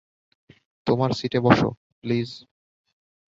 তোমার 0.87 1.11
সিটে 1.11 1.39
বসো, 1.39 1.69
প্লিজ। 2.01 2.29